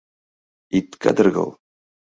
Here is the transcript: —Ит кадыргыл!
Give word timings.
—Ит 0.77 0.89
кадыргыл! 1.03 1.49